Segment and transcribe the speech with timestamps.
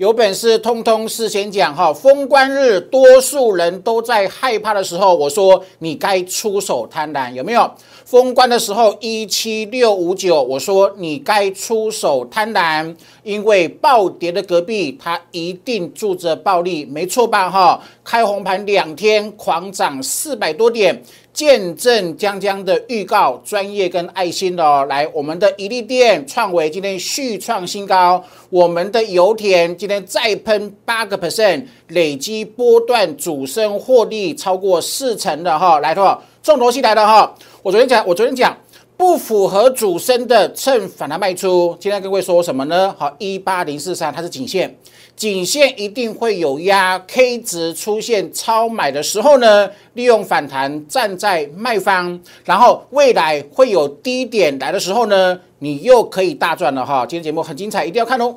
[0.00, 1.92] 有本事通通事先讲哈。
[1.92, 7.70] 封关日，多数人都在害怕的时候，我说你该出手贪婪，有没有？
[8.06, 17.50] 封关的时候一七六五九，我说你该出手贪婪，因为暴跌的隔壁，它一定住着暴利，没错吧？
[17.50, 21.02] 哈，开红盘两天，狂涨四百多点。
[21.32, 24.84] 见证江江的预告，专业跟爱心的哦。
[24.88, 35.78] 来，我们的一利店创维今天续创新高，我们的油田今天再喷八个 percent，累积波段主升获利超过四成的哈。
[35.80, 37.34] 来，的重头戏来了哈。
[37.62, 38.56] 我昨天讲，我昨天讲
[38.96, 41.76] 不符合主升的趁反弹卖出。
[41.78, 42.94] 今天各位说什么呢？
[42.98, 44.76] 好，一八零四三它是颈线。
[45.20, 57.04] 颈线一定会有压，K 值出现超买的时候呢，利用反弹站在卖方，然后未来会有低点来的时候呢，你又可以大赚了哈。
[57.04, 58.34] 今天节目很精彩，一定要看哦。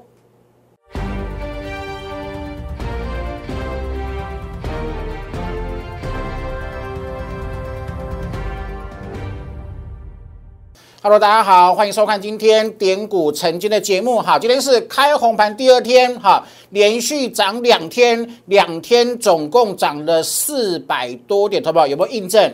[11.06, 14.22] Hello，大家好，欢迎收看今天点股成金的节目。
[14.22, 21.86] 哈，今天是开红盘第二天，哈，连续涨两天，两天总共涨了四百多点，好不好？
[21.86, 22.50] 有没有印证？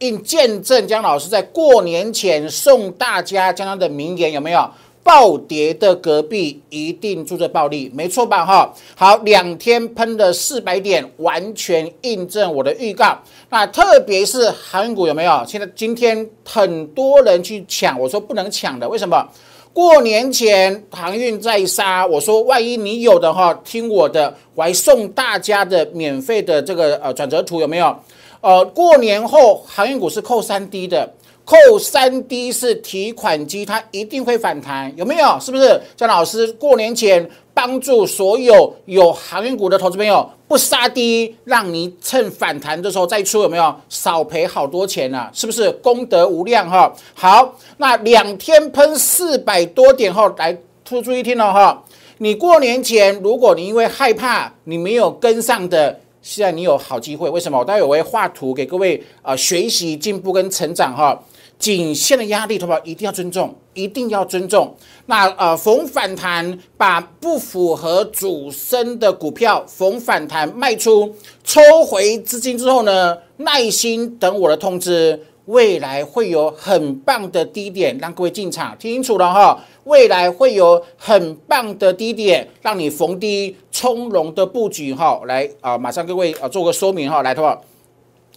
[0.00, 4.68] 印见证江老师在过年前送大家江江的名言，有没有？
[5.04, 8.46] 暴跌的隔壁一定住着暴利，没错吧？
[8.46, 13.18] 哈，好，两天喷了四百点，完全印证我的预告。
[13.50, 15.44] 那特别是航运股有没有？
[15.46, 19.28] 现在今天很多人去抢，我说不能抢的，为什么？
[19.72, 27.96] 过年前航运在杀，我说万一你有的话，听我的，我还送大家的免费的这个呃转折图有没有？
[28.40, 31.12] 呃，过年后航运股是扣三 D 的。
[31.52, 35.38] 扣三 D 是提款机，它一定会反弹，有没有？
[35.38, 35.78] 是不是？
[35.94, 43.74] 张老师过年前帮助所有有航运股的投资朋友不杀低，让你趁反弹的时候再出，有没有？
[43.90, 45.28] 少赔好多钱呢？
[45.34, 46.90] 是不是功德无量哈？
[47.12, 51.84] 好，那两天喷四百多点后，来突出一听了哈。
[52.16, 57.28] 你过年前，如果你因为害怕你没有跟上的，现在你有好机会。
[57.28, 57.58] 为什么？
[57.58, 61.22] 我待会我会画图给各位啊，学习进步跟成长哈。
[61.62, 64.74] 颈线的压力，投保一定要尊重，一定要尊重。
[65.06, 71.14] 那呃，逢反弹把不符合主升的股票逢反弹卖出，
[71.44, 75.24] 抽回资金之后呢，耐心等我的通知。
[75.46, 79.64] 未来会有很棒的低点让各位进场，听清楚了哈。
[79.84, 85.20] 未来会有很棒的低点让你逢低从容的布局哈。
[85.26, 87.22] 来啊，马上各位啊做个说明哈。
[87.22, 87.60] 来，投保，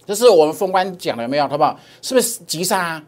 [0.04, 1.46] 这是我们封关讲的有没有？
[1.48, 3.02] 投保是不是急杀？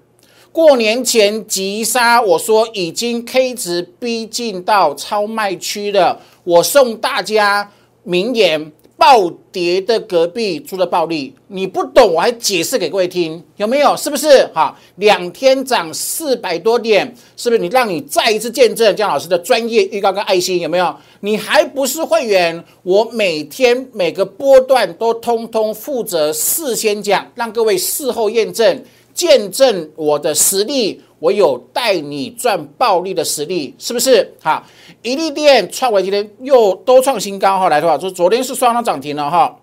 [0.51, 6.21] 过年前急杀，我说已经 K 值逼近到超卖区了。
[6.43, 7.71] 我送大家
[8.03, 11.35] 名言：暴跌的隔壁出了暴利。
[11.49, 13.97] 你不懂，我还解释给各位听，有没有？
[13.97, 14.47] 是不是？
[14.55, 17.63] 哈，两天涨四百多点，是不是？
[17.63, 20.95] 你让你再一次见证姜老师的专业预告跟爱心，有没有？
[21.21, 22.65] 你还不是会员？
[22.83, 28.83] 我每天每个波段都通通负责事先讲，让各位事后验证。
[29.19, 34.33] 见证我的实力，我有带你赚暴利的实力，是不是？
[34.41, 34.65] 好，
[35.03, 39.59] 一利店创维今天又都创新高哈，来的话，就昨天是双双涨停了哈。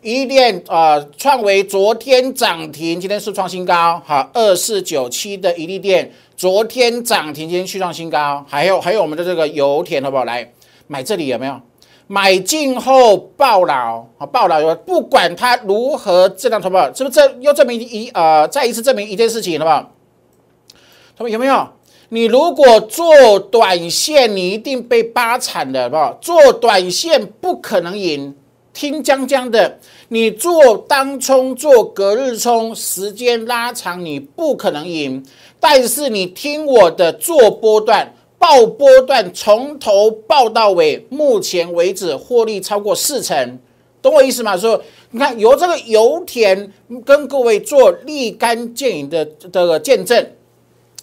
[0.00, 10.24] 一利店啊，创维昨天涨停，今天是创新高，好，二四九七的一利店昨天涨停，今天续创新高，还有还有我们的这个油田好不好？
[10.24, 10.52] 来
[10.86, 11.60] 买这里有没有？
[12.12, 19.92] 买进后爆牢，好爆牢有，不管它如何质量投保，是不是这又证明一呃再一次证明一件事情，好不好？
[21.16, 21.68] 他们有没有？
[22.08, 26.18] 你如果做短线，你一定被扒惨的，好不好？
[26.20, 28.34] 做短线不可能赢，
[28.72, 29.78] 听江江的。
[30.08, 35.24] 你做当冲、做隔日冲，时间拉长，你不可能赢。
[35.60, 38.12] 但是你听我的，做波段。
[38.40, 43.58] 爆波段从头爆到尾，目前为止获利超过四成，
[44.00, 44.56] 懂我意思吗？
[44.56, 46.72] 说你看由这个油田
[47.04, 50.26] 跟各位做立竿见影的这个见证，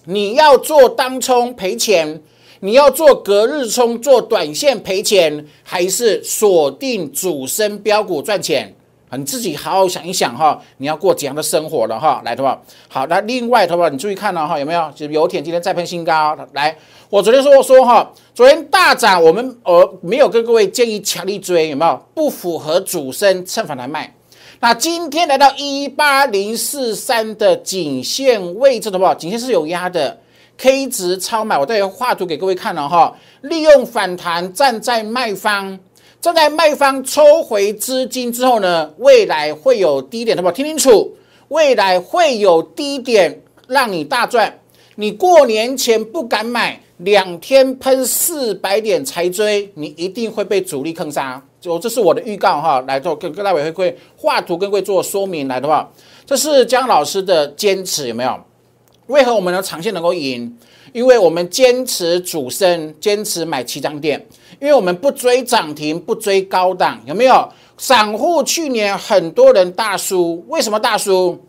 [0.05, 2.23] 你要做当冲赔钱，
[2.61, 8.73] 你要做隔日冲做短线赔钱，还是锁定主升标股赚钱？
[9.15, 12.21] 你自己好好想一想哈，你要过怎样的生活了哈？
[12.25, 12.59] 来，好不
[12.89, 13.07] 好？
[13.07, 13.87] 那另外，好不好？
[13.87, 14.91] 你注意看了哈，有没有？
[14.93, 16.37] 就是油田今天再喷新高。
[16.51, 16.75] 来，
[17.09, 22.05] 我昨天说说哈，昨天大涨，我们呃没有跟各位建议强力追，有没有？
[22.13, 24.13] 不符合主升趁反弹卖。
[24.59, 30.19] 那今天来到一八零四三的颈线位置的话，颈线是有压的
[30.57, 33.15] K 值超买，我待会画图给各位看了哈。
[33.41, 35.77] 利用反弹站在卖方，
[36.19, 40.51] 站在卖方抽回资金之后呢，未来会有低点，好不？
[40.51, 41.15] 听清楚，
[41.49, 44.59] 未来会有低点让你大赚。
[44.95, 51.41] 你过年前不敢买，两天喷四百点才追，你一定会被主力坑杀。
[51.61, 55.87] 就这是我的预告哈，来做跟各位会会画图跟各位做说明来的话，
[56.25, 58.39] 这是姜老师的坚持有没有？
[59.05, 60.57] 为何我们的长线能够赢？
[60.93, 64.25] 因为我们坚持主升，坚持买七张店，
[64.59, 67.49] 因为我们不追涨停，不追高档，有没有？
[67.77, 71.43] 散户去年很多人大输，为什么大输？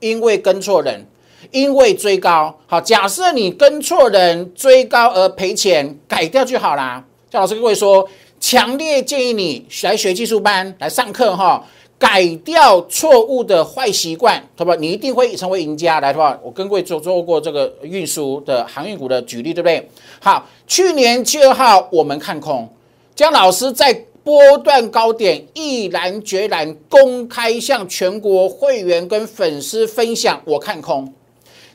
[0.00, 1.06] 因为跟错人。
[1.52, 7.02] 因为追高好，假设你跟错人追高而赔钱，改掉就好啦。
[7.30, 8.06] 赵老师各位说，
[8.40, 11.64] 强烈建议你来学技术班来上课哈，
[11.98, 14.74] 改掉错误的坏习惯，好不？
[14.76, 15.98] 你一定会成为赢家。
[15.98, 19.90] 来的话，我跟各位做做过这个运输的航运股的举例，对不对？
[20.20, 22.68] 好，去年七二号我们看空，
[23.16, 23.92] 姜老师在
[24.22, 31.12] 波段高点毅然决然公开向全国会员跟粉丝分享，我看空。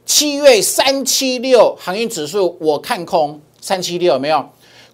[0.06, 4.46] 七月三七六航运指数，我看空三七六有没有？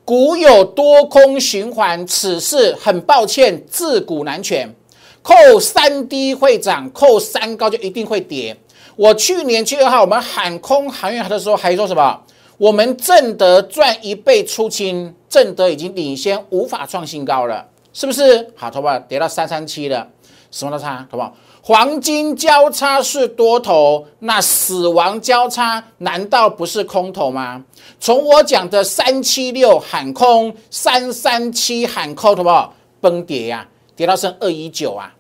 [0.05, 4.73] 股有多空循环，此事很抱歉，自古难全。
[5.21, 8.56] 扣三低会涨，扣三高就一定会跌。
[8.95, 12.21] 我去年七月号我们喊空航运的时候，还说什么？
[12.57, 18.51] 我们正德赚一倍出清，正德已经领先，无法创新高了，是不是？
[18.56, 20.07] 好，头发跌到三三七了，
[20.51, 21.33] 什么都差，好不好？
[21.62, 27.63] 黄金交叉是多头，那死亡交叉难道不是空头吗？
[28.00, 32.74] 从我讲的三七六喊空，三三七喊空，好不好？
[33.00, 33.66] 崩跌呀，
[33.99, 35.13] 跌到剩二一九啊，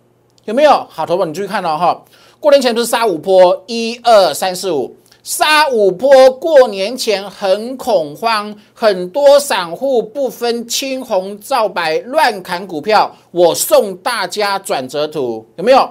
[0.45, 0.71] 有没有？
[0.89, 2.01] 好，头发你注意看到哈，
[2.39, 15.89] 过年前不是杀五波，一二三四五，杀五波，过年前很恐慌，很多散户不分青红皂白乱砍股票，我送大家转折图，有没有？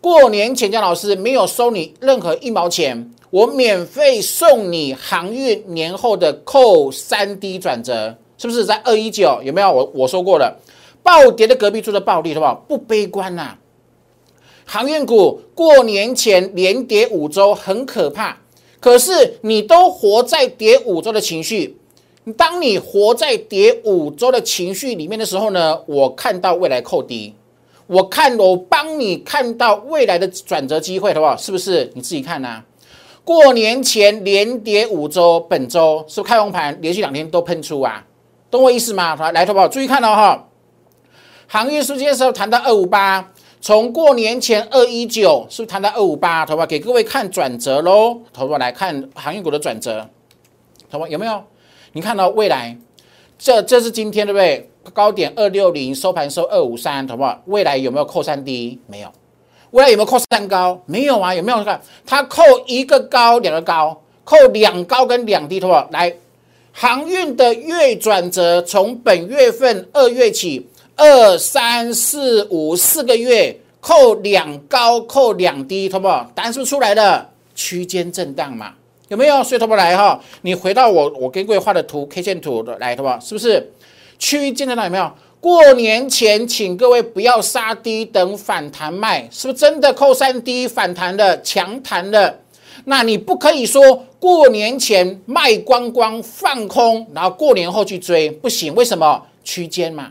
[0.00, 9.40] 过年前，姜老师没有收你任何一毛钱，我免费送你航运年后的扣三 D 转折，是不是在二一九？
[9.44, 9.70] 有没有？
[9.70, 10.60] 我我说过了，
[11.04, 12.54] 暴跌的隔壁做的暴利，好不好？
[12.66, 13.56] 不悲观呐。
[14.64, 18.38] 航运股过年前连跌五周，很可怕。
[18.80, 21.76] 可是你都活在跌五周的情绪，
[22.36, 25.78] 当你活在跌五周的情绪里面的时候呢？
[25.86, 27.34] 我看到未来扣低。
[27.86, 31.36] 我看我帮你看到未来的转折机会，好不好？
[31.36, 31.92] 是不是？
[31.94, 32.64] 你自己看呐。
[33.24, 38.02] 过年前连跌五周，本周是不是开红盘，连续两天都喷出啊？
[38.50, 39.14] 懂我意思吗？
[39.16, 39.68] 来，来，好不好？
[39.68, 40.48] 注意看了哈。
[41.46, 46.44] 航运书今天时候谈到二五八，从过年前二一九，是不是谈到二五八？
[46.46, 46.66] 好不好？
[46.66, 48.58] 给各位看转折喽，好不好？
[48.58, 50.08] 来看航运股的转折，
[50.90, 51.08] 好不好？
[51.08, 51.42] 有没有？
[51.92, 52.76] 你看到未来？
[53.38, 54.70] 这这是今天对不对？
[54.92, 57.40] 高点二六零，收盘收二五三，好不好？
[57.46, 58.80] 未来有没有扣三低？
[58.86, 59.08] 没有。
[59.70, 60.80] 未来有没有扣三高？
[60.86, 61.34] 没有啊。
[61.34, 61.80] 有没有看？
[62.06, 65.88] 它扣一个高，两个高，扣两高跟两低，好不好？
[65.90, 66.14] 来，
[66.72, 76.30] 航运的月转折，从本月份二月起，二三四五四个月，扣两高，扣两低，好不好？
[76.34, 77.28] 答案是不是出来了？
[77.54, 78.74] 区间震荡嘛，
[79.08, 79.42] 有没有？
[79.42, 80.20] 所以，好不来哈？
[80.42, 83.18] 你回到我我给各位画的图 K 线图的来，好不好？
[83.18, 83.72] 是不是？
[84.18, 85.10] 区间的到有没有？
[85.40, 92.40] 过年前，请各位不要杀低，等反弹卖，是不是真的扣三低反弹的强弹的？
[92.84, 98.74] 那你不可以说过年前卖光光放空，然后过年后去追，不行。
[98.74, 99.22] 为什么？
[99.44, 100.10] 区间嘛，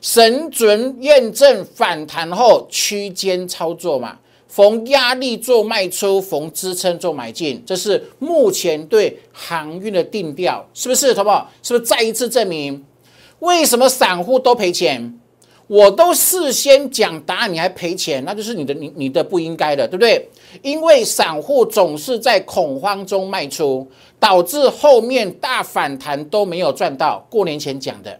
[0.00, 4.16] 神准验证反弹后区间操作嘛，
[4.48, 11.12] 逢压力做卖出，逢支撑做买进，这是目前对航运的定调，是不是？
[11.12, 11.50] 好不好？
[11.62, 12.84] 是不是再一次证明？
[13.40, 15.18] 为什么散户都赔钱？
[15.66, 20.28] 我都事先讲答案，你还赔钱，那就是你的你你的不应该的，对不对？
[20.62, 23.86] 因为散户总是在恐慌中卖出，
[24.18, 27.24] 导致后面大反弹都没有赚到。
[27.30, 28.18] 过年前讲的，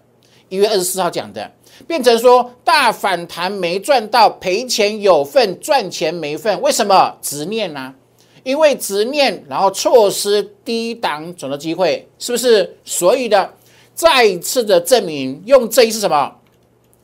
[0.50, 1.50] 一月二十四号讲的，
[1.86, 6.60] 变成说大反弹没赚到，赔钱有份，赚钱没份。
[6.60, 7.94] 为什么执念呢？
[8.42, 12.76] 因为执念，然后错失低档转的机会，是不是？
[12.84, 13.54] 所以的。
[13.92, 16.36] 再次的证明，用这一次什么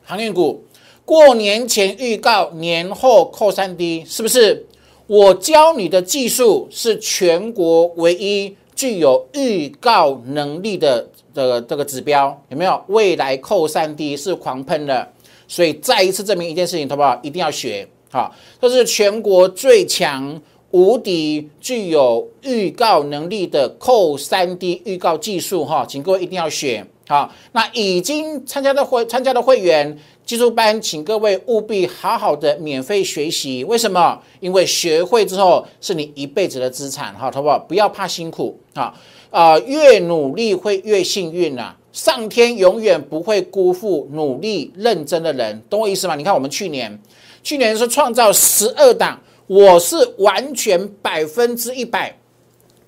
[0.03, 0.65] 航运股
[1.05, 4.65] 过年前预告，年后扣三低，是不是？
[5.07, 12.81] 我教你的技术是全国唯一具有预告能力的的这个指标，有没有？
[12.87, 15.13] 未来扣三 D 是狂喷的，
[15.47, 17.19] 所以再一次证明一件事情，好不好？
[17.23, 20.41] 一定要学好，这是全国最强。
[20.73, 27.33] 无敌、具有预告能力的扣三 D 预告技术哈，请各位一定要学好。
[27.53, 33.65] 那已经参加的会参加的会员技术班，请各位务必好好的免费学习。
[33.65, 34.21] 为什么？
[34.41, 37.59] 因为学会之后是你一辈子的资产哈，好不好？
[37.59, 38.93] 不要怕辛苦啊
[39.31, 41.75] 啊，越努力会越幸运呐。
[41.93, 46.15] 上天永远不会辜负努力认真的人，懂我意思吗？
[46.15, 47.01] 你看我们去年，
[47.43, 49.21] 去年是创造十二档。
[49.49, 52.13] 我是完全百分之一百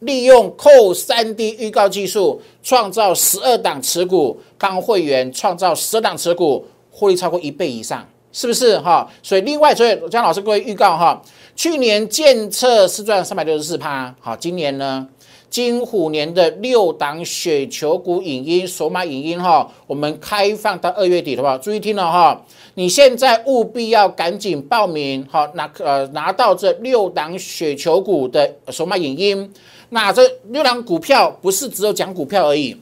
[0.00, 9.08] 利用扣三 D 预告技术，创造十二档持股，帮会员创造十二档持股，获利超过一倍以上，是不是哈？
[9.22, 11.22] 所以另外，所以江老师各位预告哈，
[11.54, 15.06] 去年建测是赚三百六十四趴，好，今年呢？
[15.50, 21.56] 金虎年的六档雪球股影音、索马影音哈，我们开放到二月底，好不好？
[21.56, 29.50] 注意听了哈，你现在务必要赶紧报名，好拿呃拿到这六档雪球股的索马影音。
[29.88, 32.76] 那这六档股票不是只有讲股票而已，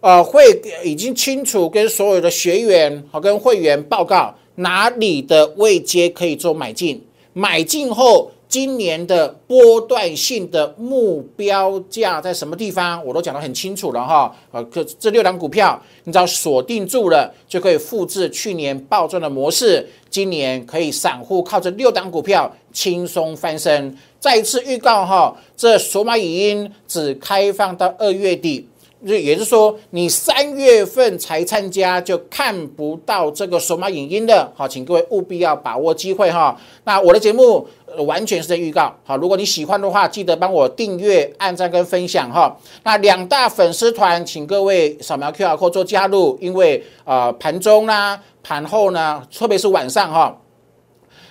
[0.00, 0.44] 呃，会
[0.84, 8.30] 已经清楚跟所有的学员好跟会员报告哪里的位阶可以做买进，买进后。
[8.48, 14.34] 今年的波段性的目标价在什么地方，我都讲得很清楚了哈。
[14.52, 19.86] 呃，这这六档股票，你只要锁定住了，就可以复制去年暴赚的模式。
[20.08, 23.94] 今年可以散户靠这六档股票轻松翻身。
[24.18, 28.66] 再一次预告哈，这索马语音只开放到二月底。
[29.06, 36.58] 就也就是说，你三月份才参加就看不到这个数码影音的，好，请各位务必要把握机会哈。
[36.84, 37.66] 那我的节目
[38.06, 42.54] 完全是在预告，好，如果你喜欢的话，记得帮我订阅、按赞跟分享哈。
[42.82, 50.36] 那两大粉丝团，请各位扫描 QR code 做加入，因为啊盘中呢、盘后呢，特别是晚上哈，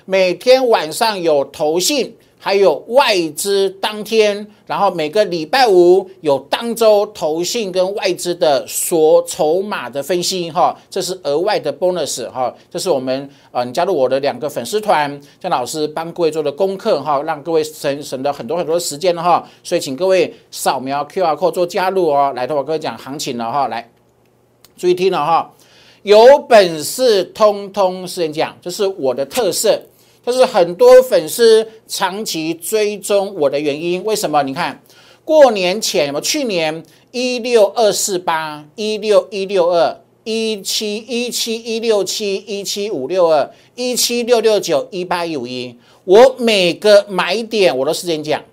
[0.05, 2.15] 每天晚上有投信。
[2.45, 22.31] 还有外资当天，然后每个礼拜五有当周投信跟外资的所筹码的分析哈，这是额外的 bonus 哈，这是我们啊，你加入我的两个粉丝团，江老师帮各位做的功课哈，让各位省省了很多很多时间哈，所以请各位扫描 QR code 做加入哦。
[22.35, 23.89] 来，我各位讲行情了哈，来
[24.77, 25.51] 注意听了哈，
[26.03, 29.81] 有本事通通时间讲，这是我的特色。
[30.25, 34.03] 这是很多粉丝长期追踪我的原因。
[34.03, 34.41] 为什么？
[34.41, 34.81] 你看，
[35.23, 48.43] 过年前，我去年一六二四八、一六一六二、一七一七一六七、一七五六二、一七六六九、一八一五一，我每个买点我都事先讲，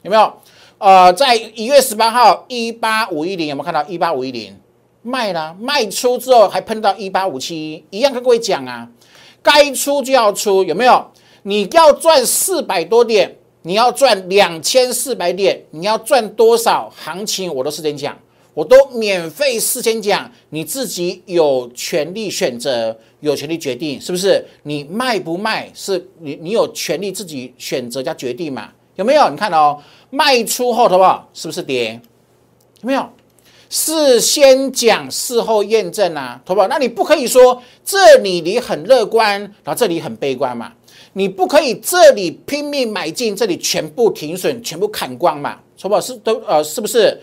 [0.00, 0.32] 有没有？
[0.78, 4.56] 呃，在一月十八号一八五一零，有没有看到一八五一零
[5.02, 5.54] 卖了？
[5.60, 8.88] 卖出之后还喷到一八五七，一样跟各位讲啊。
[9.42, 11.10] 该出就要出，有没有？
[11.42, 18.16] 你要赚四百多点，你要赚两千四百点，你要赚多少行情，我都事先讲，
[18.54, 24.46] 我都免费事先讲，你自己有权利选择，有权利决定，是不是？
[24.62, 28.68] 你卖不卖，是你你有权利自己选择加决定嘛？
[28.94, 29.28] 有没有？
[29.28, 31.28] 你看哦，卖出后，好不好？
[31.34, 32.00] 是不是跌？
[32.82, 33.08] 有没有？
[33.72, 36.68] 事先讲，事后验证啊，投保。
[36.68, 40.70] 那你不可以说这里你很乐观，然后这里很悲观嘛？
[41.14, 45.58] 你不可以这里拼命买进，这里全部停损，全部砍光嘛？
[45.80, 47.18] 投保是都呃，是不是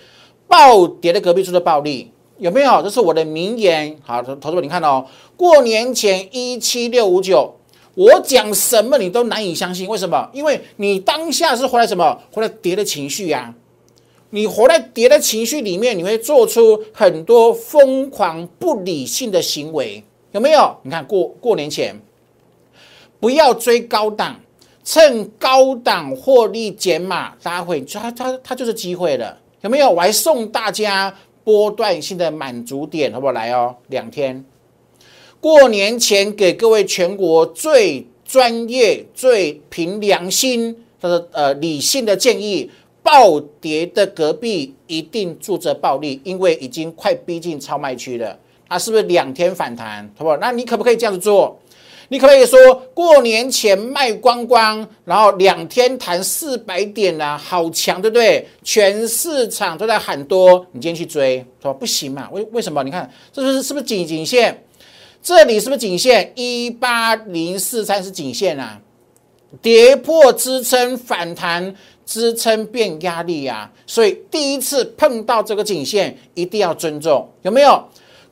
[0.48, 2.12] 暴跌的隔壁处的暴利？
[2.39, 2.82] 有没有？
[2.82, 3.96] 这是我的名言。
[4.01, 5.06] 好，投投资你看哦，
[5.38, 7.53] 过年前一七六五九，
[7.94, 10.27] 我讲什么你都难以相信，为什么？
[10.34, 12.20] 因为你当下是回来什么？
[12.32, 13.53] 回来跌的情绪呀。
[14.31, 20.77] 你活在跌的情绪里面，你会做出很多疯狂不理性的行为，有没有？
[20.83, 22.00] 你看过过年前，
[23.19, 24.39] 不要追高档，
[24.83, 29.89] 趁高档获利减码，大家会它它它就是机会了，有没有？
[29.89, 31.12] 我还送大家
[31.43, 33.31] 波段性的满足点，好不好？
[33.31, 34.45] 来哦，两天，
[35.39, 42.69] 过年前给各位全国最专业、最凭良心的呃理性的建议。
[43.01, 48.38] 暴跌的隔壁一定住着暴利，因为已经快逼近超卖区了。
[48.68, 50.08] 它是不是两天反弹？
[50.15, 50.38] 好不好？
[50.38, 51.60] 那你可不可以这样子做？
[52.12, 52.58] 你可以说
[52.94, 58.48] 过年前卖光光，然后两天弹四百点啊，好强，对不对？
[58.63, 62.27] 全市场都在喊多，你今天去追，说不行嘛？
[62.32, 62.84] 为为什么？
[62.84, 64.63] 你看这是是不是颈颈线？
[65.22, 66.32] 这里是不是颈线？
[66.36, 68.79] 一八零四三是颈线啊，
[69.62, 71.75] 跌破支撑反弹。
[72.10, 77.84] 支撑变压力呀，所以第一次碰到这个颈线一定要尊重，有没有？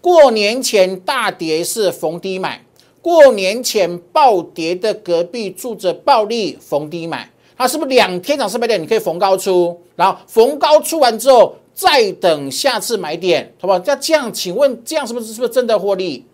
[0.02, 2.60] 过年前大跌是逢低买，
[3.04, 7.30] 过年前暴跌的隔壁住着暴利，逢低买。
[7.56, 13.80] 它是不是两天涨四百点，你可以逢高出，然后逢高出完之后再等下次买点，好不好？
[13.86, 16.26] 那这样，请问这样是不是是不是真的获利？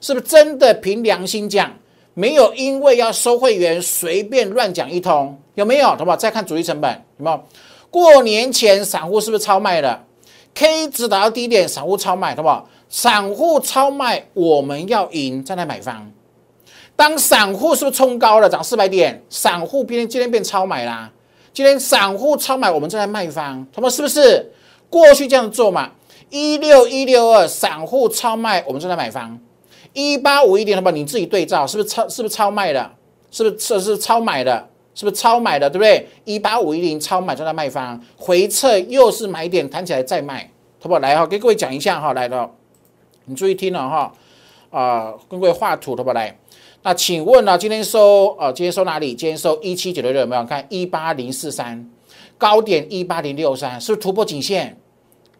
[0.00, 1.76] 是不是真的凭良心讲，
[2.14, 5.88] 没有因为要收会员随便乱讲一通，有没有？
[5.88, 6.16] 好不好？
[6.16, 7.44] 再看主力成本，有没有？
[7.90, 10.04] 过年前散户是不是超卖了
[10.54, 12.68] ？K 值达到低点，散户超卖，好不好？
[12.88, 16.10] 散户超卖，我们要赢，再来买方。
[16.96, 19.22] 当散户是不是冲高了，涨四百点？
[19.28, 21.10] 散户今天今天变超买啦，
[21.52, 24.52] 今天散户超买，我们正在卖方，他们是不是
[24.88, 25.90] 过去这样做嘛？
[26.30, 29.38] 一六一六二，散户超卖，我们正在买方。
[29.92, 32.90] 一八五一点，他们你自己对照，是不是超是不是超卖的？
[33.30, 34.68] 是不是这是超买的？
[34.94, 35.68] 是不是超买的？
[35.68, 36.06] 对不对？
[36.24, 41.00] 一八五一零超买，正在卖方，回撤又是买点，弹起来再卖，好不好？
[41.00, 42.50] 来哈，给各位讲一下哈，来了，
[43.24, 44.12] 你注意听了哈，
[44.70, 46.14] 啊，跟各位画图，好不好？
[46.14, 46.36] 来。
[46.84, 47.56] 那请问呢？
[47.56, 49.14] 今天收啊，今天收哪里？
[49.14, 51.88] 今天收一七九六六，有没有看一八零四三
[52.36, 54.76] 高点一八零六三，是不是突破颈线？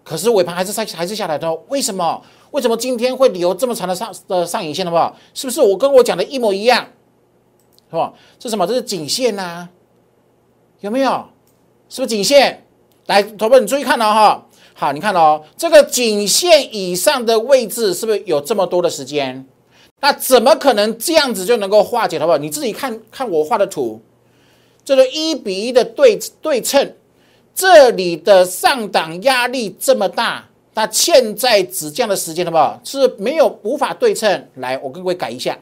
[0.04, 2.22] 可是尾盘还是上还是下来的，为什么？
[2.52, 5.16] 为什么今天会留这么长的上的上影线，好不好？
[5.34, 6.86] 是不是我跟我讲的一模一样？
[7.92, 8.12] 是吧？
[8.38, 8.66] 这什么？
[8.66, 9.68] 这是颈线呐？
[10.80, 11.26] 有没有？
[11.90, 12.66] 是不是颈线？
[13.06, 14.46] 来，同学们，你注意看了哈。
[14.72, 19.46] 好，你看哦，这个颈线以上的位置是不是有这么多的时间？
[20.00, 22.38] 那怎么可能这样子就能够化解，好不好？
[22.38, 24.00] 你自己看看我画的图，
[24.82, 26.96] 这个一比一的对对称，
[27.54, 32.80] 这里的上档压力这么大，那现在止降的时间，好不好？
[32.82, 34.48] 是没有无法对称。
[34.54, 35.56] 来，我跟各位改一下。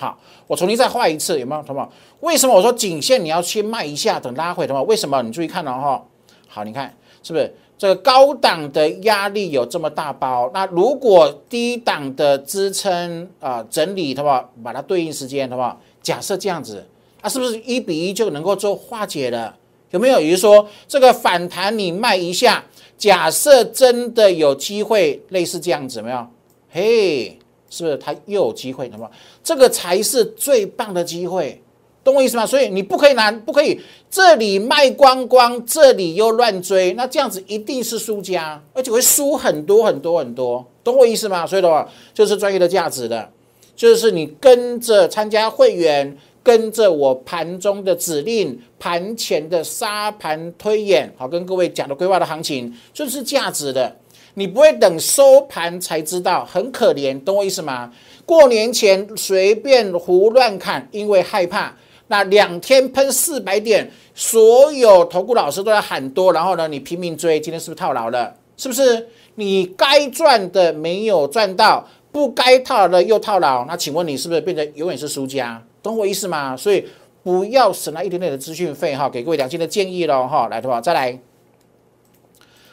[0.00, 1.62] 好，我重新再画一次，有没有？
[1.64, 1.90] 好不好？
[2.20, 4.82] 为什么我说颈线你要先卖一下，等拉回，好不好？
[4.84, 5.20] 为什么？
[5.22, 6.00] 你注意看了哈。
[6.46, 7.52] 好，你看是不是？
[7.76, 14.48] 这个高档的压力有这么大包，那如果低档的支撑啊整理，好不好？
[14.62, 15.80] 把它对应时间，好不好？
[16.00, 16.86] 假设这样子，
[17.20, 19.54] 啊，是不是一比一就能够做化解了？
[19.90, 20.20] 有没有？
[20.20, 22.64] 也就是说，这个反弹你卖一下，
[22.96, 26.26] 假设真的有机会类似这样子，没有？
[26.70, 27.37] 嘿，
[27.70, 28.90] 是不是它又有机会？
[28.90, 29.10] 好不好？
[29.42, 31.62] 这个才是最棒的机会。
[32.04, 32.46] 懂我意思吗？
[32.46, 33.78] 所以你不可以拿，不可以
[34.10, 40.64] 这里卖光光，这里又乱追，那这样子一定是输家，而且会输很多很多很多。
[40.82, 41.46] 懂我意思吗？
[41.46, 43.28] 所以的话，就是专业的价值的，
[43.76, 53.94] 就是你跟着参加会员，跟着我盘中的指令，盘前的沙盘推演，好，跟各位讲的规划的行情，就是价值的。
[54.38, 57.18] 你不会等收盘才知道，很可怜。
[57.24, 57.92] 懂我意思吗？
[58.24, 61.74] 过年前随便胡乱看，因为害怕。
[62.06, 68.32] 那两天喷四百点，所有投顾老师都在喊多，然后呢，你拼命追，今天是不是套牢了？
[68.56, 69.08] 是不是？
[69.34, 75.60] 你该赚的没有赚到，不该套的又套牢，那请问你是不是变得永远是输家？
[75.82, 76.56] 懂我意思吗？
[76.56, 76.86] 所以
[77.24, 81.18] 不要省了一点点的资讯费哈，给各位良心的建议喽哈，来，的话再来，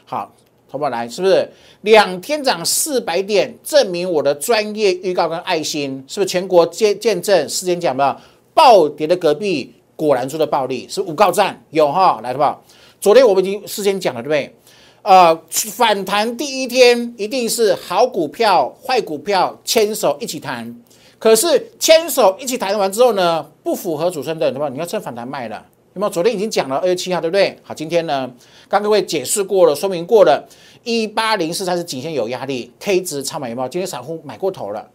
[0.05, 0.31] 好，
[0.75, 1.49] 好不好来，是不是
[1.83, 7.47] 两天涨四百点，证明我的专业预告跟爱心，是不是全国见见证？
[7.47, 8.19] 时间讲的。
[8.53, 12.59] 暴跌的隔壁果然出了暴利，是五告战有哈，来的吧？
[13.01, 14.55] 昨天我们已经事先讲了，对不对？
[15.01, 20.73] 呃，反弹第一天一定是好股票、坏股票牵手一起谈，
[21.19, 24.67] 可是牵手一起谈完之后呢，不符合主升的，对吧？
[24.69, 26.09] 你要趁反弹卖了，有没有？
[26.09, 27.57] 昨天已经讲了二月七号，对不对？
[27.63, 28.29] 好，今天呢，
[28.67, 30.45] 刚各位解释过了，说明过了，
[30.83, 33.69] 一八零四才是颈线有压力，K 值超买有没有？
[33.69, 34.85] 今天散户买过头了。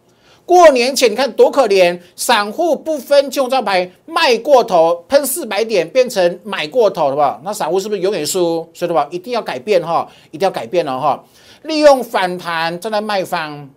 [0.45, 7.41] 过年前你看多可怜，散户不分金融招牌卖过头，喷四百点变成买过头，好不好？
[7.43, 8.69] 那散户是不是永远输？
[8.71, 11.23] 所以的话一定要改变哈，一定要改变了哈。
[11.63, 13.67] 利用反弹站在卖方，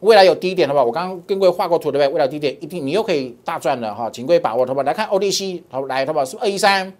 [0.00, 0.84] 未来有低点，好不好？
[0.84, 2.08] 我刚刚跟各位画过图，对不对？
[2.08, 4.82] 未来低点一定你又可以大赚了哈，请各位把握，好不好？
[4.84, 6.24] 来看 OTC，好来，好不？
[6.24, 6.92] 是二一三，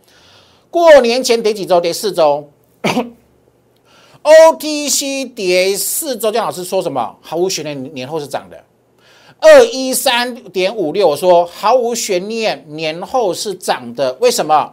[0.70, 1.80] 过年前跌几周？
[1.80, 2.50] 跌四周。
[4.22, 7.16] OTC 跌四周，姜老师说什么？
[7.20, 8.64] 毫无悬念，年后是涨的。
[9.38, 14.14] 二一三点五六，我说毫无悬念，年后是涨的。
[14.14, 14.72] 为什么？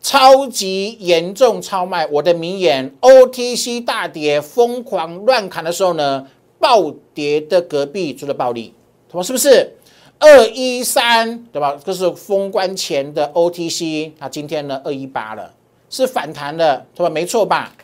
[0.00, 8.72] 超级严重超卖，我的名言：OTC 大跌，疯狂乱砍的时候呢，暴跌的隔壁出了暴利，
[9.10, 9.72] 什么是不是？
[10.18, 11.78] 二一三对吧？
[11.84, 15.52] 这是封关前的 OTC，那今天呢二一八了，
[15.90, 17.10] 是反弹的，对吧？
[17.10, 17.74] 没错吧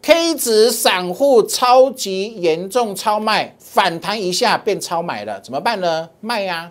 [0.00, 6.08] ？K 值散户超级严重超卖，反弹一下变超买了，怎么办呢？
[6.20, 6.70] 卖呀，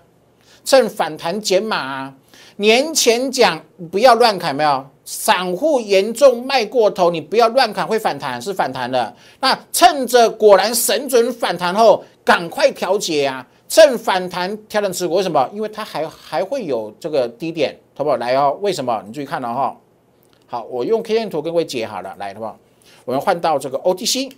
[0.63, 2.13] 趁反弹减码啊！
[2.55, 3.61] 年前讲
[3.91, 4.85] 不要乱砍，没有？
[5.13, 9.13] 散户严重卖过头，你不要乱砍，会反弹，是反弹的。
[9.41, 13.45] 那趁着果然神准反弹后，赶快调节啊！
[13.67, 15.49] 趁反弹调整持股，为什么？
[15.53, 18.15] 因为它还还会有这个低点，好不？
[18.15, 19.03] 来哦，为什么？
[19.05, 19.75] 你注意看了哈。
[20.47, 22.57] 好，我用 K 线图跟各位解好了，来，好不好？
[23.03, 24.31] 我们换到这个 OTC。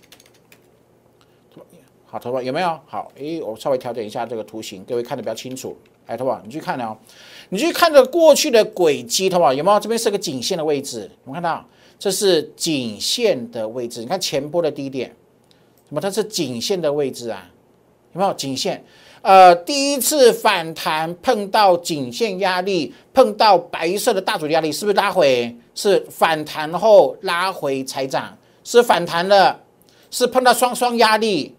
[2.04, 2.76] 好，投保有没有？
[2.84, 5.78] 好，诶，我稍微调整一下这个图形，各位看的比较清楚。
[6.06, 6.96] 哎，投保，你去看了哦，
[7.50, 9.78] 你去看这过去的轨迹，投保有没有？
[9.80, 11.64] 这边是个颈线的位置，有没有看到？
[11.98, 14.00] 这是颈线的位置。
[14.00, 15.08] 你看前波的低点，
[15.88, 16.00] 什么？
[16.00, 17.48] 它是颈线的位置啊？
[18.12, 18.84] 有没有颈线？
[19.22, 25.56] 呃，第一次反弹碰到颈线压力，碰到白色的大主力压力，是不是拉回？
[25.74, 29.58] 是反弹后拉回才涨，是反弹了，
[30.10, 31.54] 是碰到双双压力。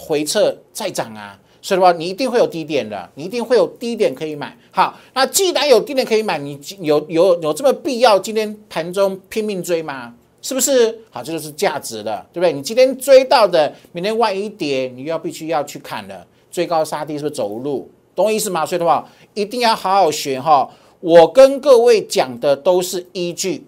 [0.00, 4.56] 回撤再涨啊，所以的话，你一定会有低点的，你一定会有低点可以买。
[4.70, 10.14] 好，那既然有低点可以买，你有有有这么必要今天盘中拼命追吗？
[10.40, 10.96] 是不是？
[11.10, 12.52] 好，这就是价值了，对不对？
[12.52, 16.26] 你今天追到的，明天万一跌，你要必须要去砍了。
[16.50, 17.90] 追高杀低是不是走路？
[18.14, 18.64] 懂我意思吗？
[18.64, 20.70] 所以的话，一定要好好学哈。
[21.00, 23.64] 我跟各位讲的都是依据。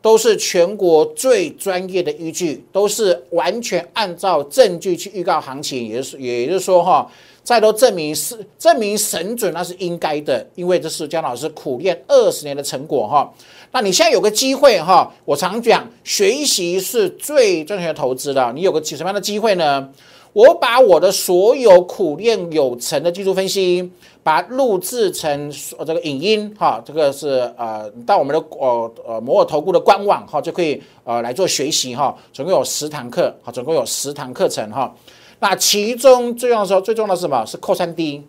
[0.00, 7.08] 都是全国最专业的依据，都是完全按照证据去预告行情，也是也就是说哈，
[7.42, 13.32] 再都证明是证明神准，那是应该的，因为这是姜老师苦练二十年的成果哈。
[13.72, 18.52] 那你现在有个机会哈，我常讲，学习是最赚钱的投资的。
[18.54, 19.88] 你有个什么样的机会呢？
[20.32, 23.90] 我把我的所有苦练有成的技术分析。
[24.24, 25.52] 把录制成
[25.84, 32.16] 这个影音哈，这个是呃到我们的呃呃摩尔投顾的官网哈，就可以呃来做学习哈。
[32.32, 34.94] 总共有十堂课，好，总共有十堂课程哈。
[35.42, 37.44] 那其中最重要的时候，最重要的是什么？
[37.44, 38.22] 是扣三 D，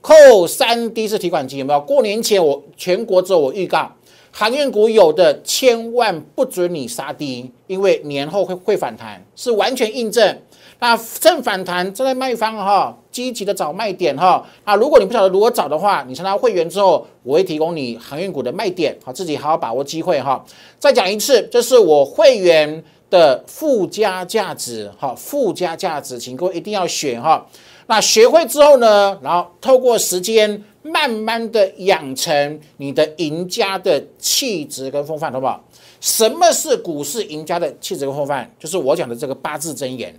[0.00, 1.80] 扣三 D 是提款机有没有？
[1.80, 3.88] 过年前我全国只有我预告，
[4.32, 10.36] 航运股有的千万不准你杀低，因为年后会会反弹，是完全印证。
[10.80, 14.44] 那正反弹正在卖方哈，积极的找卖点哈。
[14.64, 20.44] 啊，如果你不晓得如何找的话，你成为会员之后，我会提供你航运股的卖点，好，自己好好把握机会哈。
[20.80, 27.46] 再讲一次，这是我会员的附加价值哈，附加价值，请各位一定要选哈。
[27.86, 35.62] 那学会之后呢，然后透过时间慢慢的养成你的赢家的气质跟风范，好不好？
[36.00, 38.48] 什么是股市赢家的气质跟风范？
[38.58, 40.14] 就是我讲的这个八字真言。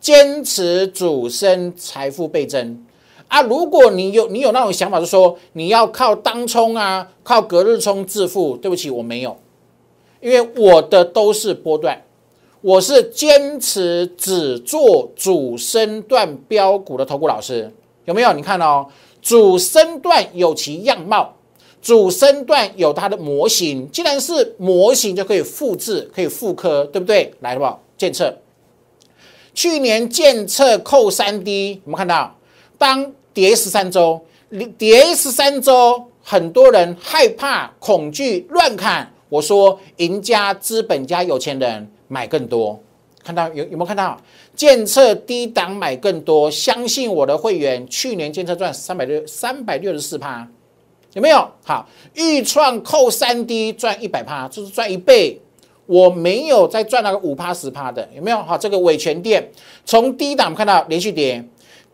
[0.00, 2.86] 坚持主升，财富倍增
[3.26, 3.42] 啊！
[3.42, 8.56] 如果你有你有那种想法，就说你要靠当冲啊，靠隔日冲致富。
[8.56, 9.36] 对不起，我没有，
[10.20, 12.02] 因为我的都是波段，
[12.60, 17.72] 我是坚持只做主升段标股的投顾老师，
[18.04, 18.32] 有没有？
[18.32, 18.86] 你看哦，
[19.22, 21.36] 主升段有其样貌，
[21.80, 27.32] 主升段有它的模型，既然是模型，就可以复制，可以复刻，对不对？
[27.40, 28.36] 来了吧，检测。
[29.54, 32.36] 去年建测扣三 D，我们看到
[32.76, 34.20] 当跌十三周，
[34.76, 39.12] 跌十三周，很多人害怕、恐惧、乱砍。
[39.28, 42.78] 我说，赢家、资本家、有钱人买更多。
[43.22, 44.18] 看到有有没有看到？
[44.56, 50.48] 建测低档买更多，相信我的会员，去年建测赚三百六三百六十四趴，
[51.12, 51.48] 有没有？
[51.62, 55.40] 好，预创扣三 D 赚一百趴，就是赚一倍。
[55.86, 58.42] 我没有再赚那个五趴十趴的，有没有？
[58.42, 59.48] 好，这个伟权店
[59.84, 61.42] 从低档看到连续跌，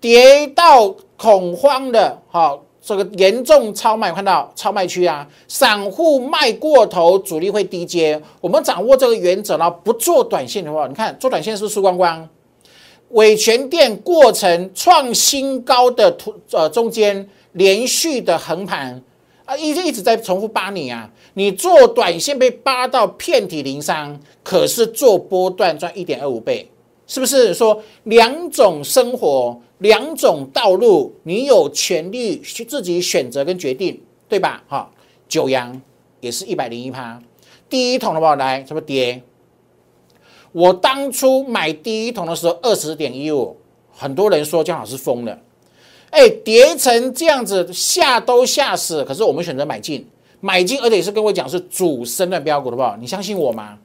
[0.00, 8.20] 跌到恐慌的，好，这个严重超卖，看到超卖区啊，散户卖过头，主力会低接。
[8.42, 12.28] 我们掌握这个原则呢，不做短线的话，你看做短线是输光光。
[13.10, 19.02] 伟权店过程创新高的图，呃，中间连续的横盘。
[19.46, 21.10] 啊，一直一直在重复扒你啊！
[21.34, 26.66] 你做短线被扒到遍体鳞伤，可是做波段赚一点二五倍，
[27.06, 27.52] 是不是？
[27.52, 34.62] 说两种生活，两种道路，你有权利去自己选择跟决定，对吧？
[34.68, 34.90] 哈，
[35.28, 35.80] 九阳
[36.20, 37.20] 也是一百零一趴，
[37.68, 39.22] 第一桶的话来什么跌？
[40.52, 43.56] 我当初买第一桶的时候二十点一五，
[43.90, 45.36] 很多人说姜老师疯了。
[46.10, 49.04] 哎，跌成这样子，吓都吓死。
[49.04, 50.06] 可是我们选择买进，
[50.40, 52.96] 买进，而且也是跟我讲是主升段标股，好不好？
[52.96, 53.76] 你相信我吗？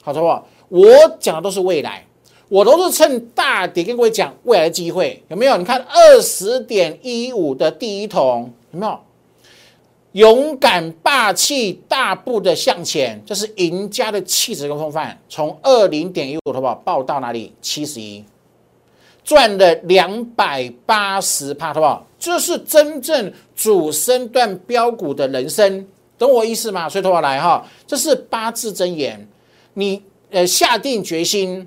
[0.00, 0.46] 好，的不好？
[0.68, 0.86] 我
[1.18, 2.05] 讲的都是未来，
[2.48, 5.56] 我都是趁大跌跟各位讲未来的机会，有没有？
[5.56, 8.98] 你看二十点一五的第一桶，有没有？
[10.12, 15.18] 勇敢霸气，大步的向前，这是赢家的气质跟风范。
[15.28, 16.74] 从二零点一五，好不好？
[16.76, 17.52] 报到哪里？
[17.60, 18.24] 七十一。
[19.22, 22.06] 赚了两百八十帕，好不好？
[22.18, 26.88] 这是真正主升段标股的人生，懂我意思吗？
[26.88, 29.28] 所以，头来哈，这是八字真言。
[29.74, 31.66] 你呃下定决心，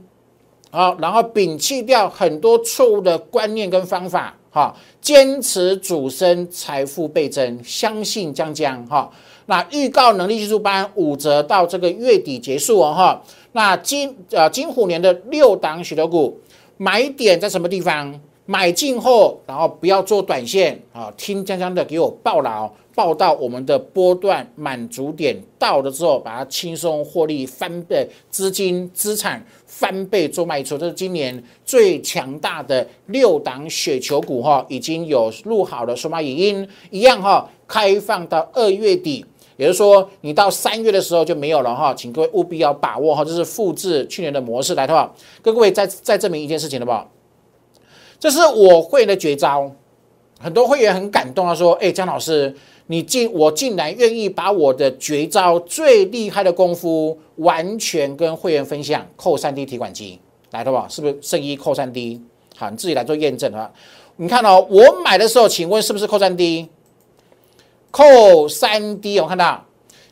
[0.71, 9.09] 好，然后摒弃掉很多错误的观念跟方法，哈，坚持主升，财富倍增，相信将将哈。
[9.47, 13.21] 那预告能力技术班五折到这个月底结束哦哈。
[13.53, 16.39] 那金呃金虎年的六档许多股
[16.77, 18.21] 买点在什么地方？
[18.51, 39.23] 买进后，然后不要做短线啊，听江江的给我报牢，报到我们的波段满足点到了之后，把它轻松获利翻倍，资金资产翻倍做卖出，这是今年最强大的六档雪球股哈，已经有录好的数码影音一样哈，开放到二月底，
[39.57, 47.07] 也就是说你到三月的时候就没有了哈，请各位务必要把握哈，这是复制去年的模式来的话，跟各位再再证明一件事情的吧。
[48.19, 49.71] 这是我会的绝招，
[50.39, 52.53] 很多会员很感动啊，说：“哎，江老师，
[52.87, 60.19] 你竟我竟然愿意把我的绝招最厉害的功夫完全跟会员分享，扣三 D 提款机
[60.51, 60.85] 来的吧？
[60.89, 62.21] 是不是圣一扣三 D？
[62.57, 63.71] 好，你自己来做验证啊。
[64.17, 66.67] 你看哦，我买的时候，请问是不是扣三 D？
[67.89, 69.65] 扣三 D，我看到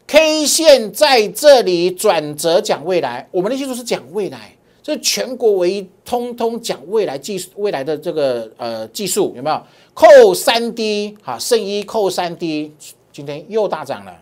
[0.07, 4.53] K 线在这里转折讲未来，我们的技术是讲未来。”
[4.87, 9.61] 这全国唯一通通讲未来技术，未来的这个呃技术有没有
[9.93, 11.37] 扣三 D 哈？
[11.37, 12.73] 圣一扣三 D，
[13.11, 14.17] 今天又大涨了，有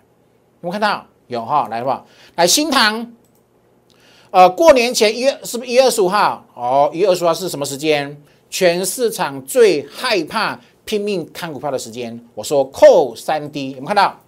[0.62, 1.06] 没有看到？
[1.28, 3.13] 有哈，来吧，来新塘，
[4.32, 6.43] 呃，过年前一月是不是一月二十五号？
[6.56, 8.19] 哦，一月二十五号是什么时间？
[8.49, 12.19] 全市场最害怕拼命看股票的时间。
[12.34, 14.19] 我说扣三 D，有没有看到？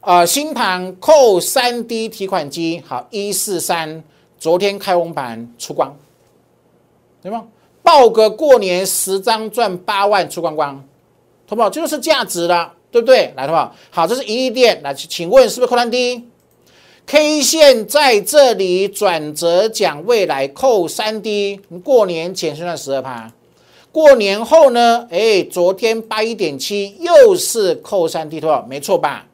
[0.00, 4.02] 呃，新塘扣三 D 提款机，好，一四三。
[4.38, 5.96] 昨天开红盘出光，
[7.22, 7.44] 对吗？
[7.82, 10.74] 报个过年十张赚八万出光光，
[11.48, 11.70] 好不好？
[11.70, 13.32] 这就是价值了，对不对？
[13.36, 14.06] 来，好不好？
[14.06, 16.24] 这是一亿店，来，请问是不是扣单低
[17.06, 23.32] ？K 线在这里转折讲未来扣三 D，过年前是算十二趴，
[23.92, 25.06] 过年后呢？
[25.10, 28.64] 哎，昨天八一点七又是扣三 D，对吧？
[28.68, 29.25] 没错吧？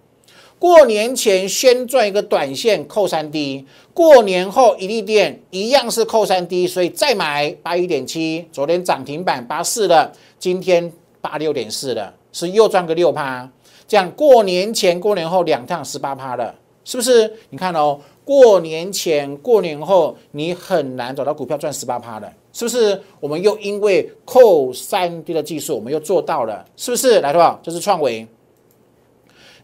[0.63, 13.51] 过年前先赚一个短线扣三 D，过年后一利店一样是扣三 D，所以再买八一点七，昨天涨停板八四了，今天八六点四了，是又赚个六趴，
[13.89, 17.29] 这样过年前过年后两趟十八趴了，是不是？
[17.51, 23.03] 你看哦，过年前过年后你很难找到股票赚十八趴的，是不是？
[23.19, 27.21] 我们又因为扣三 D 的技术，我们又做到了，是不是？
[27.21, 27.59] 来，多少？
[27.65, 28.25] 这是创维。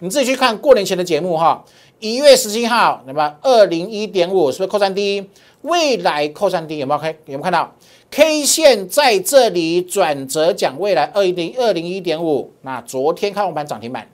[0.00, 1.64] 你自己去看过年前的节目哈，
[1.98, 5.28] 一月十七号，那么二零一点五是不是扣三 D？
[5.62, 7.10] 未来扣三 D 有没有看？
[7.26, 7.74] 有没有看到
[8.08, 12.52] K 线在这里转折讲未来二零二零一点五？
[12.62, 14.08] 那昨天开红盘涨停板，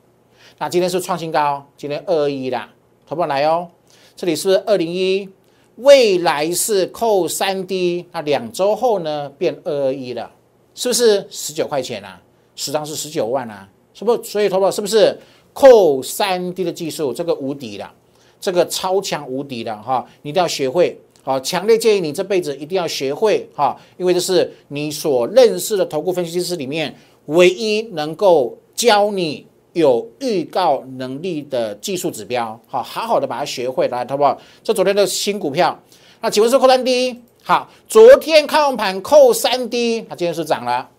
[0.59, 2.70] 那今天是创新高，今天二二一啦，
[3.07, 3.68] 投不来哦。
[4.16, 5.29] 这里是不是二零一，
[5.77, 10.31] 未来是扣三 D，那两周后呢变二二一了，
[10.75, 12.23] 是不是十九块钱啊？
[12.57, 14.23] 十张是十九万啊，是不？
[14.23, 15.18] 所以投保是不是？
[15.54, 17.90] 扣三 D 的技术，这个无敌了，
[18.38, 21.00] 这个超强无敌的哈，你一定要学会。
[21.22, 26.94] 好，强烈建议你这辈子一定要学会哈，因为这是你所认识的投顾分析师里面
[27.26, 32.60] 唯一能够教你有预告能力的技术指标。
[32.66, 34.38] 好，好好的把它学会来，好不好？
[34.62, 35.80] 这昨天的新股票，
[36.20, 37.18] 那请问是扣三 D？
[37.42, 40.90] 好，昨天开完盘扣三 D，它今天是涨了。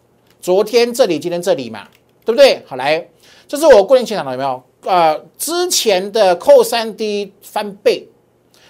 [0.41, 1.87] 昨天这里，今天这里嘛，
[2.23, 2.63] 对不对？
[2.65, 3.07] 好，来。
[3.47, 4.63] 这是我过年前讲的有没有？
[4.86, 8.08] 呃，之前的扣三 D 翻倍，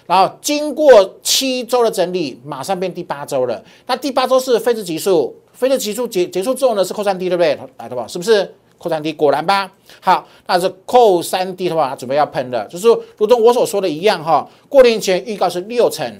[0.06, 3.62] 然后经过七周的整理，马上变第八周了。
[3.86, 7.58] 那第八周是非值级数，非值级数结结束之后呢，是扣三 D 对不对？
[7.76, 8.06] 来的吧？
[8.08, 9.12] 是不是扣三 D？
[9.12, 9.70] 果然吧？
[10.00, 12.66] 好，那是扣三 D 的话，准备要喷了。
[12.66, 16.10] 就是如同我所说的一样哈，过年前预告是六成，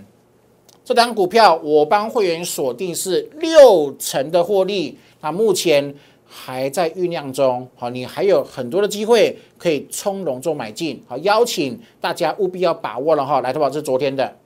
[0.85, 4.99] 这档股票我帮会员锁定是六成的获利。
[5.23, 5.95] 那目前。
[6.27, 13.41] 还在酝酿中，好，你还有很多的机会可以从容做买进，好，邀请大家务必要把握了哈。
[13.41, 14.37] 来，投保是昨天的，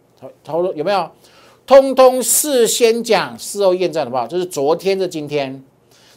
[0.44, 1.10] 投有没有？
[1.66, 4.26] 通通事先讲，事后验证，好不好？
[4.26, 5.62] 这是昨天的今天，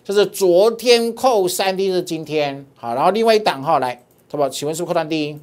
[0.03, 5.39] 这是昨天扣三 D 的今天，好，然后另外一档哈，来，淘宝，请问是不是扣三 D？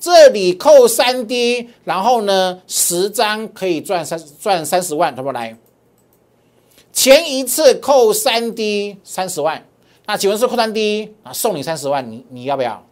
[0.00, 5.56] 这里扣三 D，然后呢，十张可以赚三赚三十万，投保来。
[7.00, 9.66] 前一次扣三 D 三十万，
[10.04, 11.32] 那请问是扣三 D 啊？
[11.32, 12.86] 送你三十万，你你要不要？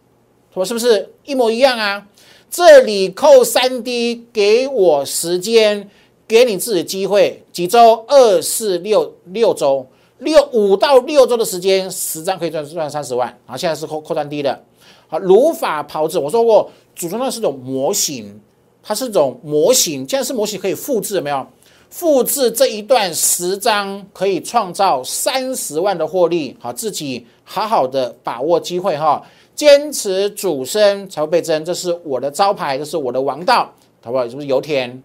[0.51, 2.07] 说是不是一模一样啊？
[2.49, 5.87] 这里扣三 D，给我时间，
[6.27, 8.03] 给你自己机会，几周？
[8.07, 9.85] 二四六六周，
[10.17, 13.37] 六五到六周的时间，十张可以赚赚三十万。
[13.45, 14.59] 好，现在是扣扣三 D 的。
[15.07, 16.17] 好，如法炮制。
[16.17, 18.41] 我说过，组装的是种模型，
[18.81, 21.45] 它是种模型，既然是模型，可以复制，有没有？
[21.89, 26.55] 复制这一段十张，可以创造三十万的获利。
[26.59, 29.21] 好，自己好好的把握机会哈，
[29.55, 33.73] 坚持主升才会倍增，这是我的招牌，这是我的王道，
[34.03, 34.27] 好不好？
[34.29, 35.01] 是不是油田？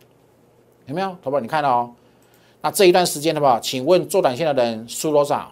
[0.87, 1.09] 有没有？
[1.23, 1.40] 好不好？
[1.40, 1.90] 你看哦。
[2.61, 3.59] 那这一段时间，的话？
[3.61, 5.51] 请问做短线的人输多少？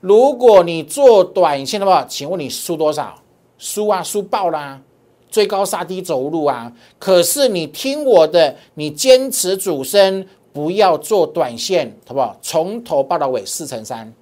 [0.00, 3.20] 如果你做短线的话，请问你输多少？
[3.58, 4.80] 输啊，输爆啦！
[5.30, 6.72] 追高杀低走路啊！
[6.98, 10.26] 可是你听我的，你坚持主升。
[10.52, 12.36] 不要做短线，好不好？
[12.42, 14.12] 从头报到尾四乘三，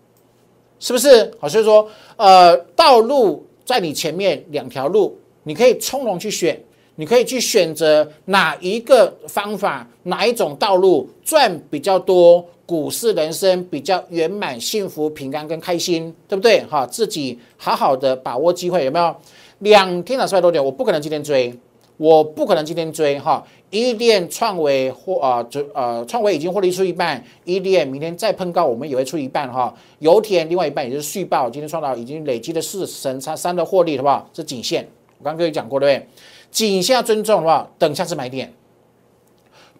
[0.78, 1.32] 是不是？
[1.38, 6.60] 好，所以说，呃，道路在你前面两条路，你可以从容去选，
[6.96, 16.62] 你可以去选择哪一个方法，哪一种道路赚比较多，股市人生比较圆满、幸福、平安跟开心，对不对？
[16.64, 19.14] 哈，自己好好的把握机会，有没有？
[19.60, 21.52] 两天的四百多点，我不可能今天追。
[21.98, 29.74] 我不可能今天追哈，一电创维或啊，就呃创维已经获利出一半，一电明天再碰高，我们也会出一半哈。
[29.98, 34.30] 油田另外一半也就是续报，今天创造已经累积了四成差三的获利，好不好？
[34.32, 34.86] 是颈线，
[35.18, 36.08] 我刚刚跟你讲过对不对？
[36.52, 37.68] 颈线要尊重好不好？
[37.78, 38.52] 等下次买点，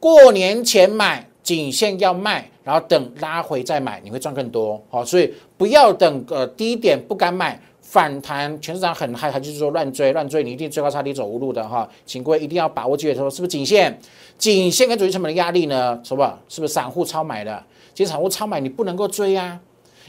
[0.00, 7.61] 过年前买，颈线要卖，然后等拉回再买，你会赚更多好，所以不要等呃低点不敢买。
[7.90, 13.98] 反弹，全市场很嗨，他就是说乱追乱追，你一定追高差低走无路的哈，请各位一定要把握机会，说是不是颈线？
[14.37, 15.98] 颈线跟主力成本的压力呢？
[16.05, 16.22] 是不？
[16.51, 17.64] 是不是散户超买的？
[17.94, 19.59] 其实散户超买你不能够追啊，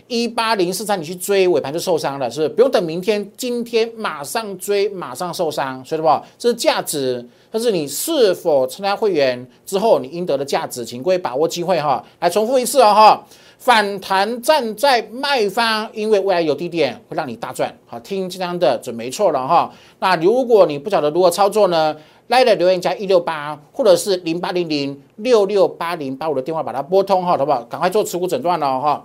[0.07, 2.49] 一八零四三你去追尾盘就受伤了，是不是？
[2.49, 6.07] 不用等明天，今天马上追，马上受伤，所以不？
[6.37, 13.25] 这是价值，但是你是否参加会员之后你应得的价值，请各位把握机会哈，来重复一次哦哈。
[13.59, 17.77] 反弹站在卖方，因为未来有低点会让你大赚。
[17.85, 19.71] 好，听这张的准没错了哈。
[19.99, 21.95] 那如果你不晓得如何操作呢？
[22.27, 27.63] 来的留言加一六八，或者是零八零零六六八零八五的电话把它拨通哈，好不好？
[27.63, 29.03] 赶快做持股诊断了哈。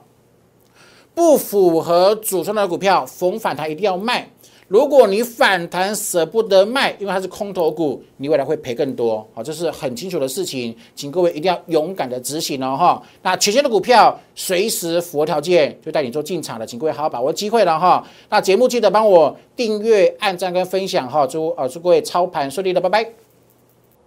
[1.14, 4.28] 不符合主升的股票，逢反弹一定要卖。
[4.66, 9.26] 如果你反弹舍不得卖，因为它是空头股，你未来会赔更多。
[9.34, 13.02] 好，这是很清楚的事情，请各位一定要勇敢的执行哦哈。
[13.22, 18.02] 那全线的股票随时符合条件就带你做进场的，请各位好好把握机会了哈。
[18.30, 21.26] 那节目记得帮我订阅、按赞跟分享哈。
[21.26, 23.06] 祝呃祝各位操盘顺利的，拜拜。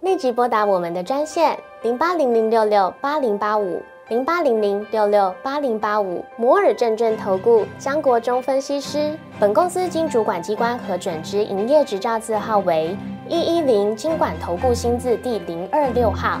[0.00, 3.80] 立即拨打我们的专线零八零零六六八零八五。
[4.08, 12.96] 零八零零六六八零八五摩尔证券投顾江国忠分析师，本公司经主管机关核准之营业执照字号为
[13.28, 16.40] 一一零金管投顾新字第零二六号。